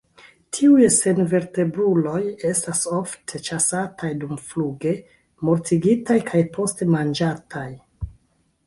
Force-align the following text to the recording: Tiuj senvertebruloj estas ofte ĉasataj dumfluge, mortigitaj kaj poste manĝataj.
Tiuj 0.57 0.85
senvertebruloj 0.93 2.21
estas 2.53 2.81
ofte 3.01 3.43
ĉasataj 3.49 4.11
dumfluge, 4.25 4.95
mortigitaj 5.51 6.21
kaj 6.33 6.45
poste 6.59 6.91
manĝataj. 6.99 7.69